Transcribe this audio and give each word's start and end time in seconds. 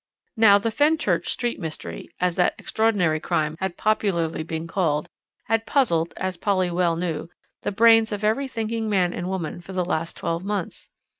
Now 0.35 0.57
the 0.57 0.71
Fenchurch 0.71 1.27
Street 1.27 1.59
mystery, 1.59 2.09
as 2.19 2.35
that 2.35 2.55
extraordinary 2.57 3.19
crime 3.19 3.55
had 3.59 3.77
popularly 3.77 4.41
been 4.41 4.65
called, 4.65 5.07
had 5.43 5.67
puzzled 5.67 6.15
as 6.17 6.37
Polly 6.37 6.71
well 6.71 6.95
knew 6.95 7.29
the 7.61 7.71
brains 7.71 8.11
of 8.11 8.23
every 8.23 8.47
thinking 8.47 8.89
man 8.89 9.13
and 9.13 9.29
woman 9.29 9.61
for 9.61 9.73
the 9.73 9.85
last 9.85 10.17
twelve 10.17 10.43
months. 10.43 10.89